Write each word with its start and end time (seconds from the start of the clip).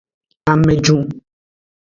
Amejru. 0.53 0.97